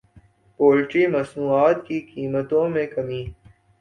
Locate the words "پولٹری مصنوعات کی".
0.59-1.99